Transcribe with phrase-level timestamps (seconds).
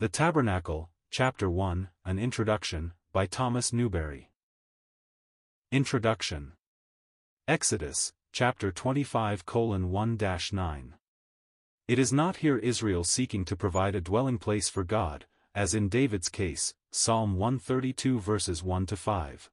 [0.00, 4.30] The Tabernacle, Chapter 1, An Introduction, by Thomas Newberry.
[5.72, 6.52] Introduction.
[7.48, 10.18] Exodus, chapter 25 1
[10.52, 10.94] 9.
[11.88, 15.88] It is not here Israel seeking to provide a dwelling place for God, as in
[15.88, 19.50] David's case, Psalm 132 verses 1 to 5.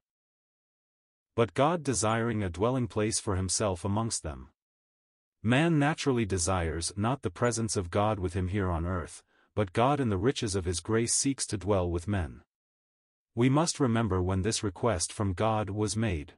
[1.34, 4.50] But God desiring a dwelling place for himself amongst them.
[5.42, 9.24] Man naturally desires not the presence of God with him here on earth,
[9.56, 12.42] but God in the riches of his grace seeks to dwell with men.
[13.34, 16.34] We must remember when this request from God was made.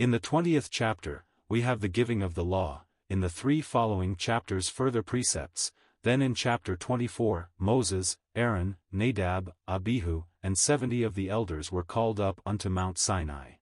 [0.00, 4.16] In the 20th chapter, we have the giving of the law, in the three following
[4.16, 5.70] chapters further precepts,
[6.02, 12.18] then in chapter 24, Moses, Aaron, Nadab, Abihu, and seventy of the elders were called
[12.18, 13.52] up unto Mount Sinai.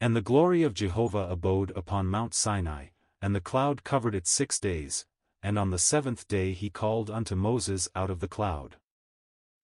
[0.00, 2.86] And the glory of Jehovah abode upon Mount Sinai,
[3.20, 5.04] and the cloud covered it six days,
[5.46, 8.78] and on the seventh day he called unto Moses out of the cloud.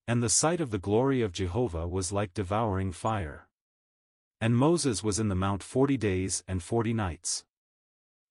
[0.06, 3.48] And the sight of the glory of Jehovah was like devouring fire.
[4.40, 7.44] And Moses was in the mount forty days and forty nights.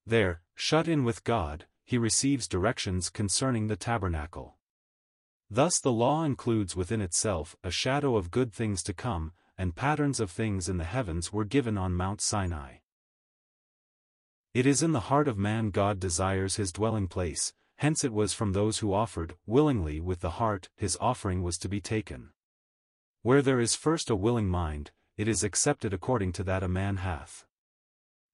[0.06, 4.56] There, shut in with God, he receives directions concerning the tabernacle.
[5.50, 10.22] Thus the law includes within itself a shadow of good things to come, and patterns
[10.22, 12.76] of things in the heavens were given on Mount Sinai.
[14.54, 18.34] It is in the heart of man God desires his dwelling place, hence it was
[18.34, 22.32] from those who offered, willingly with the heart, his offering was to be taken.
[23.22, 26.98] Where there is first a willing mind, it is accepted according to that a man
[26.98, 27.46] hath.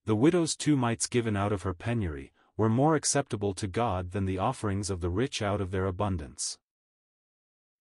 [0.05, 4.25] The widow's two mites given out of her penury, were more acceptable to God than
[4.25, 6.57] the offerings of the rich out of their abundance.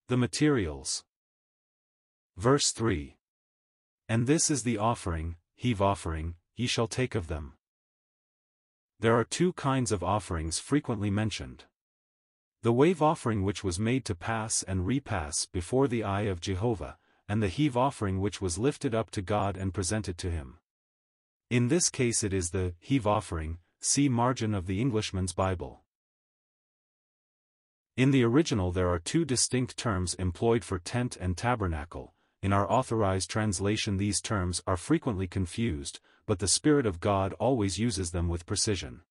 [0.09, 1.05] The materials.
[2.37, 3.17] Verse 3.
[4.11, 7.55] And this is the offering, heave offering, ye shall take of them.
[8.99, 11.65] There are two kinds of offerings frequently mentioned.
[12.63, 16.97] The wave offering which was made to pass and repass before the eye of Jehovah,
[17.29, 20.59] and the heave offering which was lifted up to God and presented to him.
[21.51, 25.83] In this case it is the heave offering, see margin of the Englishman's Bible.
[27.97, 32.71] In the original there are two distinct terms employed for tent and tabernacle, in our
[32.71, 38.29] authorized translation these terms are frequently confused, but the Spirit of God always uses them
[38.29, 39.03] with precision.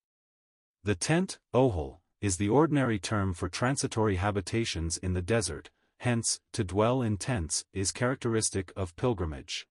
[0.84, 6.64] The tent, ohel, is the ordinary term for transitory habitations in the desert, hence, to
[6.64, 9.66] dwell in tents is characteristic of pilgrimage.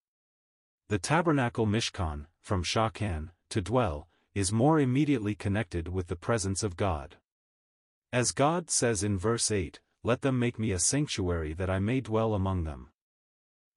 [0.88, 6.76] The tabernacle mishkan, from shakan, to dwell, is more immediately connected with the presence of
[6.76, 7.16] God.
[8.12, 12.00] As God says in verse 8, Let them make me a sanctuary that I may
[12.00, 12.90] dwell among them.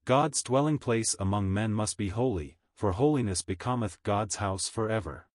[0.06, 5.25] God's dwelling place among men must be holy, for holiness becometh God's house forever.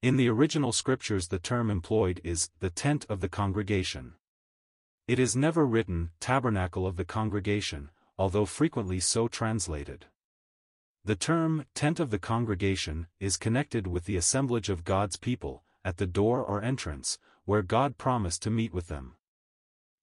[0.00, 4.14] In the original scriptures the term employed is, the tent of the congregation.
[5.08, 10.06] It is never written, tabernacle of the congregation, although frequently so translated.
[11.04, 15.96] The term, tent of the congregation, is connected with the assemblage of God's people, at
[15.96, 19.16] the door or entrance, where God promised to meet with them.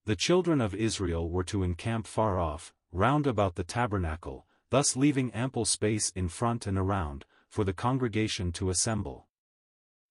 [0.05, 5.31] The children of Israel were to encamp far off, round about the tabernacle, thus leaving
[5.31, 9.27] ample space in front and around, for the congregation to assemble.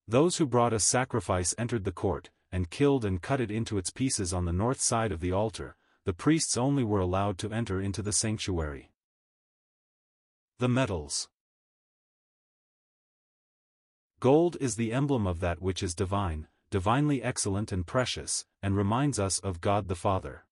[0.07, 3.91] Those who brought a sacrifice entered the court, and killed and cut it into its
[3.91, 7.81] pieces on the north side of the altar, the priests only were allowed to enter
[7.81, 8.93] into the sanctuary.
[10.59, 11.29] The metals
[14.21, 19.19] Gold is the emblem of that which is divine, divinely excellent and precious, and reminds
[19.19, 20.45] us of God the Father.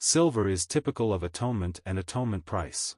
[0.00, 2.96] Silver is typical of atonement and atonement price.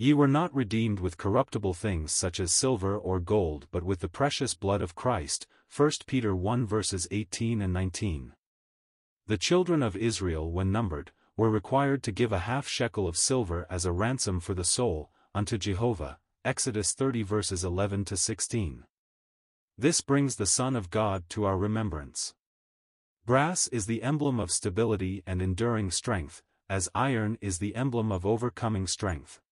[0.00, 4.08] Ye were not redeemed with corruptible things such as silver or gold but with the
[4.08, 5.46] precious blood of Christ,
[5.76, 8.32] 1 Peter 1 verses 18 and 19.
[9.26, 13.66] The children of Israel when numbered, were required to give a half shekel of silver
[13.68, 18.84] as a ransom for the soul, unto Jehovah, Exodus 30 verses 11 to 16.
[19.76, 22.32] This brings the Son of God to our remembrance.
[23.26, 28.24] Brass is the emblem of stability and enduring strength, as iron is the emblem of
[28.24, 29.42] overcoming strength.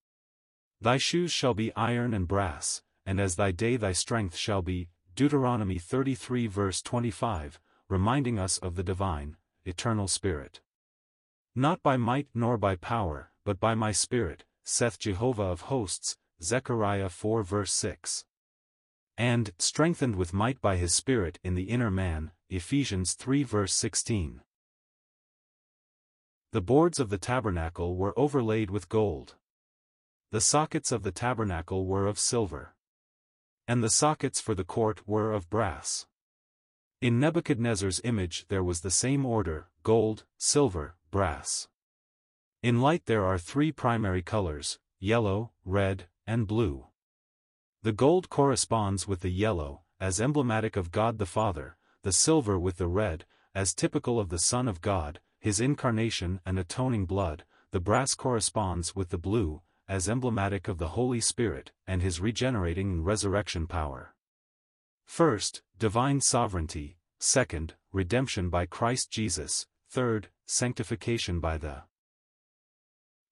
[0.81, 4.89] Thy shoes shall be iron and brass, and as thy day thy strength shall be,
[5.17, 7.59] Deuteronomy 33 verse 25,
[7.89, 10.61] reminding us of the divine, eternal Spirit.
[11.55, 17.09] Not by might nor by power, but by my Spirit, saith Jehovah of hosts, Zechariah
[17.09, 18.25] 4 verse 6.
[19.17, 24.43] And, strengthened with might by his Spirit in the inner man, Ephesians 3 verse 16.
[26.53, 29.35] The boards of the tabernacle were overlaid with gold.
[30.31, 32.75] The sockets of the tabernacle were of silver.
[33.67, 36.07] And the sockets for the court were of brass.
[37.01, 41.69] In Nebuchadnezzar's image there was the same order, gold, silver, brass.
[42.63, 46.89] In light there are three primary colors, yellow, red, and blue.
[47.83, 52.77] The gold corresponds with the yellow, as emblematic of God the Father, the silver with
[52.77, 57.81] the red, as typical of the Son of God, his incarnation and atoning blood, the
[57.81, 63.07] brass corresponds with the blue, as emblematic of the Holy Spirit and his regenerating and
[63.07, 64.15] resurrection power.
[65.07, 71.85] First, divine sovereignty, second, redemption by Christ Jesus, third, sanctification by the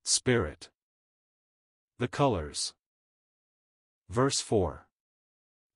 [0.08, 0.70] Spirit.
[1.98, 2.74] The colors.
[4.08, 4.86] Verse 4.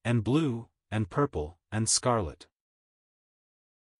[0.05, 2.47] And blue, and purple, and scarlet.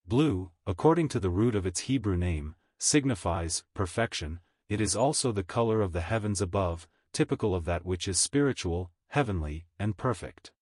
[0.07, 4.39] Blue, according to the root of its Hebrew name, signifies perfection,
[4.71, 8.93] it is also the color of the heavens above, typical of that which is spiritual,
[9.09, 10.53] heavenly, and perfect.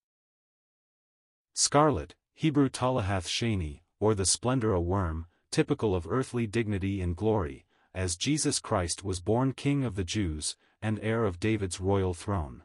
[1.52, 7.66] Scarlet, Hebrew Talahath Shani, or the splendor a worm, typical of earthly dignity and glory,
[7.94, 12.62] as Jesus Christ was born King of the Jews, and heir of David's royal throne.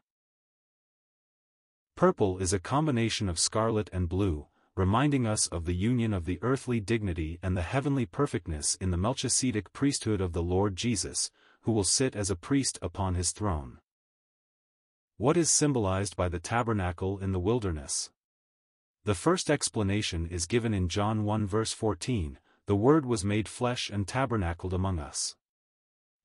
[1.96, 6.40] Purple is a combination of scarlet and blue, reminding us of the union of the
[6.42, 11.30] earthly dignity and the heavenly perfectness in the Melchizedek priesthood of the Lord Jesus,
[11.62, 13.80] who will sit as a priest upon his throne.
[15.18, 18.10] What is symbolized by the tabernacle in the wilderness?
[19.06, 23.90] The first explanation is given in John 1 verse 14, the Word was made flesh
[23.90, 25.36] and tabernacled among us.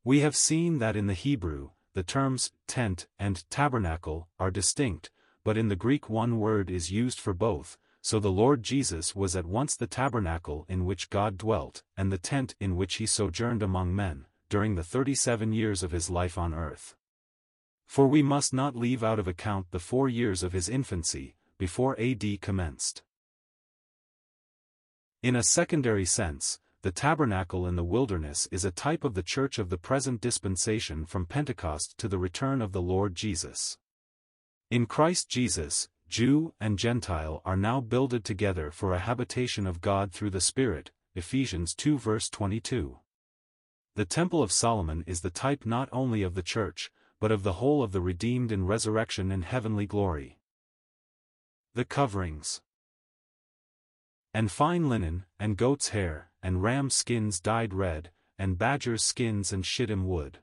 [0.04, 5.10] We have seen that in the Hebrew, the terms tent and tabernacle are distinct,
[5.44, 7.76] but in the Greek one word is used for both,
[8.08, 12.16] so the Lord Jesus was at once the tabernacle in which God dwelt, and the
[12.16, 16.54] tent in which he sojourned among men, during the thirty-seven years of his life on
[16.54, 16.96] earth.
[17.86, 22.00] For we must not leave out of account the four years of his infancy, before
[22.00, 23.02] AD commenced.
[25.22, 29.58] In a secondary sense, the tabernacle in the wilderness is a type of the church
[29.58, 33.76] of the present dispensation from Pentecost to the return of the Lord Jesus.
[34.70, 40.10] In Christ Jesus, Jew and Gentile are now builded together for a habitation of God
[40.10, 42.98] through the Spirit, Ephesians 2 verse 22.
[43.94, 46.90] The Temple of Solomon is the type not only of the church,
[47.20, 50.38] but of the whole of the redeemed in resurrection and heavenly glory.
[51.74, 52.62] The coverings
[54.32, 59.66] and fine linen, and goat's hair, and ram skins dyed red, and badger's skins and
[59.66, 60.38] shittim wood.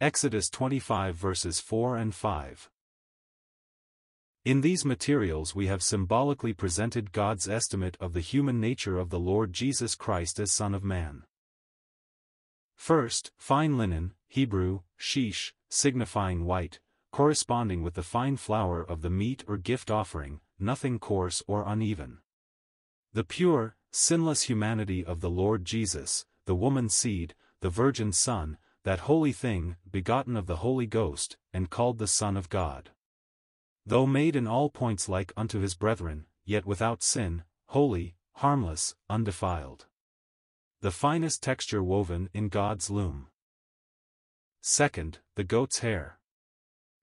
[0.00, 2.70] Exodus 25 verses 4 and 5.
[4.44, 9.18] In these materials we have symbolically presented God's estimate of the human nature of the
[9.18, 11.24] Lord Jesus Christ as Son of Man.
[12.76, 16.78] First, fine linen, Hebrew, sheesh, signifying white,
[17.10, 22.18] corresponding with the fine flour of the meat or gift offering, nothing coarse or uneven.
[23.14, 29.00] The pure, sinless humanity of the Lord Jesus, the woman's seed, the virgin Son, that
[29.00, 32.90] holy thing, begotten of the Holy Ghost, and called the Son of God.
[33.86, 39.86] Though made in all points like unto his brethren, yet without sin, holy, harmless, undefiled.
[40.80, 43.28] The finest texture woven in God's loom.
[44.62, 46.18] Second, the goat's hair.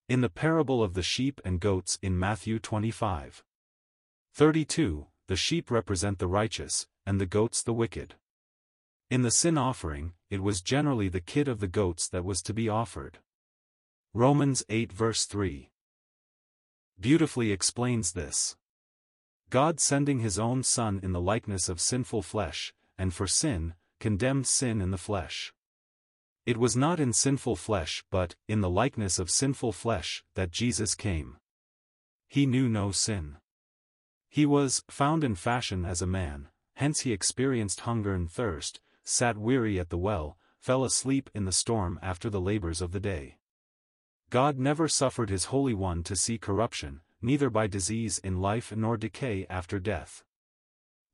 [0.10, 3.44] In the parable of the sheep and goats in Matthew 25.
[4.34, 8.16] 32, the sheep represent the righteous, and the goats the wicked.
[9.12, 12.54] In the sin offering, it was generally the kid of the goats that was to
[12.54, 13.20] be offered.
[14.14, 15.70] Romans 8 verse 3
[17.02, 18.56] beautifully explains this.
[19.50, 24.48] God sending his own Son in the likeness of sinful flesh, and for sin, condemned
[24.48, 25.52] sin in the flesh.
[26.46, 30.96] It was not in sinful flesh but, in the likeness of sinful flesh, that Jesus
[30.96, 31.38] came.
[32.28, 33.38] He knew no sin.
[34.30, 39.38] He was found in fashion as a man, hence he experienced hunger and thirst, sat
[39.38, 43.38] weary at the well, fell asleep in the storm after the labors of the day.
[44.32, 48.96] God never suffered his Holy One to see corruption, neither by disease in life nor
[48.96, 50.24] decay after death.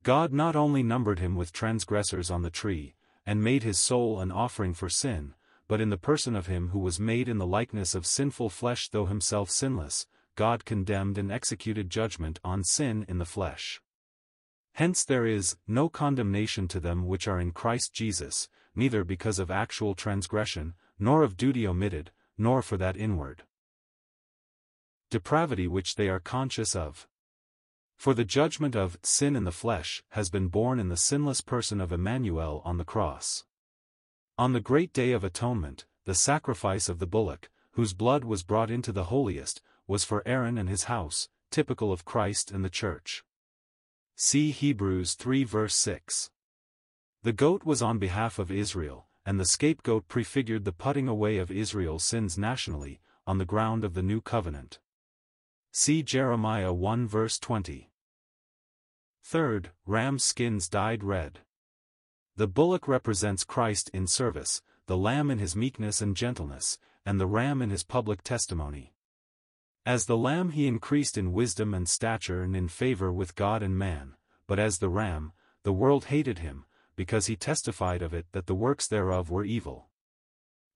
[0.04, 2.94] God not only numbered him with transgressors on the tree,
[3.26, 5.34] and made his soul an offering for sin,
[5.66, 8.88] but in the person of him who was made in the likeness of sinful flesh
[8.88, 10.06] though himself sinless,
[10.36, 13.80] God condemned and executed judgment on sin in the flesh.
[14.74, 19.50] Hence there is no condemnation to them which are in Christ Jesus, neither because of
[19.50, 23.42] actual transgression, nor of duty omitted, nor for that inward
[25.10, 27.08] depravity which they are conscious of.
[27.96, 31.80] For the judgment of sin in the flesh has been borne in the sinless person
[31.80, 33.44] of Emmanuel on the cross.
[34.36, 38.70] On the great day of atonement, the sacrifice of the bullock, whose blood was brought
[38.70, 43.24] into the holiest, was for Aaron and his house, typical of Christ and the Church.
[44.14, 46.30] See Hebrews 3 verse 6.
[47.24, 51.50] The goat was on behalf of Israel, and the scapegoat prefigured the putting away of
[51.50, 54.78] Israel's sins nationally, on the ground of the new covenant.
[55.70, 57.90] See Jeremiah 1 verse 20.
[59.22, 61.40] Third, ram's skins dyed red.
[62.36, 67.26] The bullock represents Christ in service, the lamb in his meekness and gentleness, and the
[67.26, 68.94] ram in his public testimony.
[69.84, 73.76] As the lamb he increased in wisdom and stature and in favor with God and
[73.76, 74.14] man,
[74.46, 75.32] but as the ram,
[75.64, 76.64] the world hated him,
[76.98, 79.86] because he testified of it that the works thereof were evil.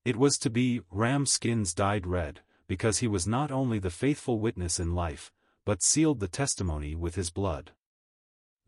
[0.04, 4.38] It was to be ram skins dyed red, because he was not only the faithful
[4.38, 5.32] witness in life,
[5.64, 7.72] but sealed the testimony with his blood.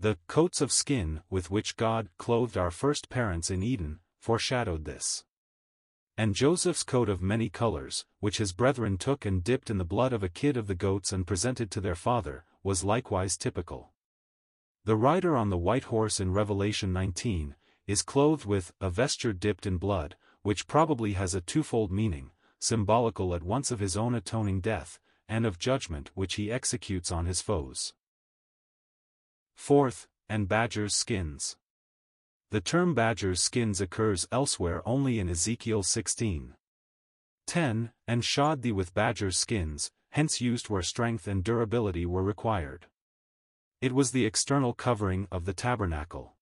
[0.00, 5.22] The coats of skin with which God clothed our first parents in Eden foreshadowed this.
[6.18, 10.12] And Joseph's coat of many colors, which his brethren took and dipped in the blood
[10.12, 13.92] of a kid of the goats and presented to their father, was likewise typical.
[14.86, 19.66] The rider on the white horse in Revelation 19 is clothed with a vesture dipped
[19.66, 24.60] in blood, which probably has a twofold meaning, symbolical at once of his own atoning
[24.60, 27.94] death, and of judgment which he executes on his foes.
[29.54, 31.56] Fourth, and badgers' skins.
[32.50, 36.56] The term badgers' skins occurs elsewhere only in Ezekiel 16.
[37.46, 42.86] 10, and shod thee with badgers' skins, hence used where strength and durability were required.
[43.84, 46.36] It was the external covering of the tabernacle.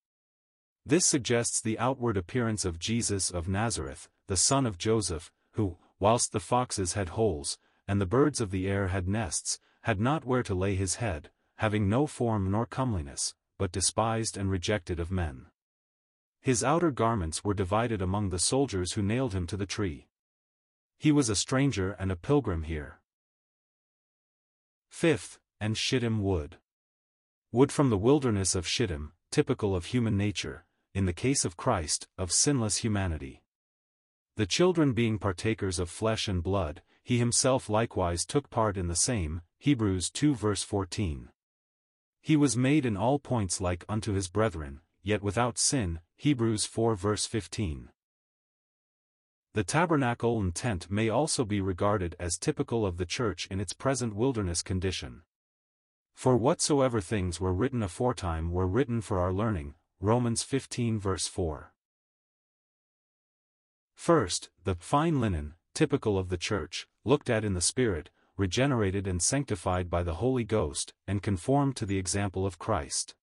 [0.87, 6.31] This suggests the outward appearance of Jesus of Nazareth, the son of Joseph, who, whilst
[6.31, 7.59] the foxes had holes,
[7.89, 11.33] and the birds of the air had nests, had not where to lay his head,
[11.57, 15.47] having no form nor comeliness, but despised and rejected of men.
[16.41, 20.07] His outer garments were divided among the soldiers who nailed him to the tree.
[20.97, 23.01] He was a stranger and a pilgrim here.
[24.89, 26.59] Fifth, and Shittim wood.
[27.55, 32.09] Wood from the wilderness of Shittim, typical of human nature, in the case of Christ,
[32.17, 33.43] of sinless humanity.
[34.37, 38.97] The children being partakers of flesh and blood, he himself likewise took part in the
[38.97, 41.29] same, Hebrews 2 verse 14.
[42.23, 46.95] He was made in all points like unto his brethren, yet without sin, Hebrews 4
[46.95, 47.91] verse 15.
[49.53, 53.75] The tabernacle and tent may also be regarded as typical of the church in its
[53.75, 55.25] present wilderness condition.
[56.15, 61.73] For whatsoever things were written aforetime were written for our learning, Romans 15 verse 4.
[63.95, 69.23] First, the fine linen, typical of the church, looked at in the Spirit, regenerated and
[69.23, 73.15] sanctified by the Holy Ghost, and conformed to the example of Christ.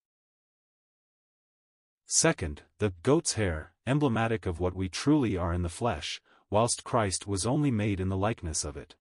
[2.05, 7.27] Second, the goat's hair, emblematic of what we truly are in the flesh, whilst Christ
[7.27, 8.96] was only made in the likeness of it.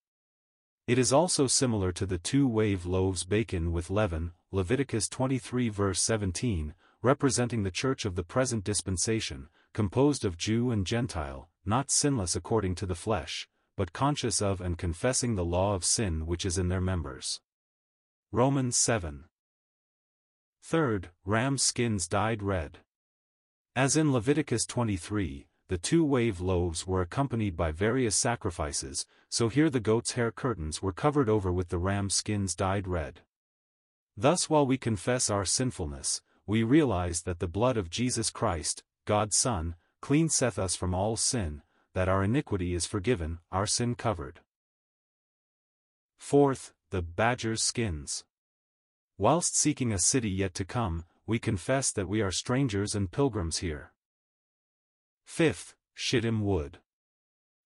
[0.89, 6.73] It is also similar to the two-wave loaves baken with leaven, Leviticus 23 verse 17,
[7.03, 12.75] representing the church of the present dispensation, composed of Jew and Gentile, not sinless according
[12.77, 16.69] to the flesh, but conscious of and confessing the law of sin which is in
[16.69, 17.43] their members.
[18.33, 19.27] Romans 7
[20.63, 22.79] Third, ram skins dyed red.
[23.77, 29.81] As in Leviticus 23, the two-wave loaves were accompanied by various sacrifices, so here the
[29.81, 33.21] goat's hair curtains were covered over with the ram skins dyed red.
[34.17, 39.37] Thus while we confess our sinfulness, we realize that the blood of Jesus Christ, God's
[39.37, 44.41] Son, cleanseth us from all sin, that our iniquity is forgiven, our sin covered.
[46.17, 48.25] Fourth, the badger's skins.
[49.19, 53.59] Whilst seeking a city yet to come, we confess that we are strangers and pilgrims
[53.59, 53.93] here.
[55.29, 56.81] Fifth, Shittim wood.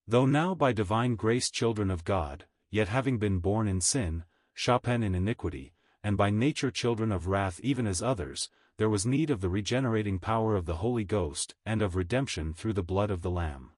[0.07, 5.03] Though now by divine grace children of God, yet having been born in sin, shapen
[5.03, 9.41] in iniquity, and by nature children of wrath even as others, there was need of
[9.41, 13.31] the regenerating power of the Holy Ghost and of redemption through the blood of the
[13.31, 13.71] Lamb.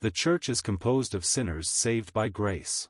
[0.00, 2.88] The Church is composed of sinners saved by grace.